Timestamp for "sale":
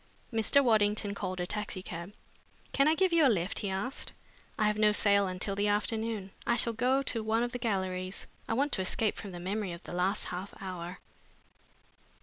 4.91-5.27